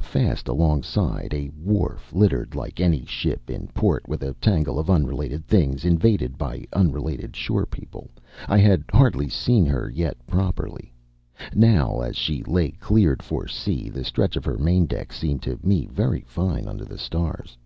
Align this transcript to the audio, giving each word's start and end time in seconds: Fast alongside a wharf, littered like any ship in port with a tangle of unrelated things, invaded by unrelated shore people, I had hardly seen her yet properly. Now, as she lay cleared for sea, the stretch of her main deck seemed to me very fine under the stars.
Fast 0.00 0.46
alongside 0.46 1.34
a 1.34 1.48
wharf, 1.58 2.12
littered 2.12 2.54
like 2.54 2.78
any 2.78 3.04
ship 3.04 3.50
in 3.50 3.66
port 3.74 4.06
with 4.06 4.22
a 4.22 4.34
tangle 4.34 4.78
of 4.78 4.88
unrelated 4.88 5.44
things, 5.44 5.84
invaded 5.84 6.38
by 6.38 6.64
unrelated 6.72 7.34
shore 7.34 7.66
people, 7.66 8.08
I 8.46 8.58
had 8.58 8.84
hardly 8.92 9.28
seen 9.28 9.66
her 9.66 9.90
yet 9.90 10.24
properly. 10.24 10.92
Now, 11.52 12.00
as 12.00 12.14
she 12.14 12.44
lay 12.44 12.70
cleared 12.70 13.24
for 13.24 13.48
sea, 13.48 13.88
the 13.88 14.04
stretch 14.04 14.36
of 14.36 14.44
her 14.44 14.56
main 14.56 14.86
deck 14.86 15.12
seemed 15.12 15.42
to 15.42 15.58
me 15.64 15.86
very 15.86 16.20
fine 16.28 16.68
under 16.68 16.84
the 16.84 16.96
stars. 16.96 17.58